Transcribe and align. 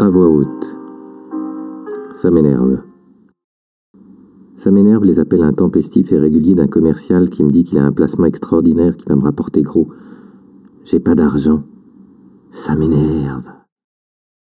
À 0.00 0.08
voix 0.08 0.30
haute. 0.30 0.78
Ça 2.14 2.30
m'énerve. 2.30 2.78
Ça 4.56 4.70
m'énerve 4.70 5.04
les 5.04 5.20
appels 5.20 5.42
intempestifs 5.42 6.10
et 6.12 6.16
réguliers 6.16 6.54
d'un 6.54 6.68
commercial 6.68 7.28
qui 7.28 7.44
me 7.44 7.50
dit 7.50 7.64
qu'il 7.64 7.76
a 7.76 7.84
un 7.84 7.92
placement 7.92 8.24
extraordinaire 8.24 8.96
qui 8.96 9.04
va 9.04 9.14
me 9.14 9.22
rapporter 9.22 9.60
gros. 9.60 9.88
J'ai 10.84 11.00
pas 11.00 11.14
d'argent. 11.14 11.64
Ça 12.50 12.76
m'énerve. 12.76 13.59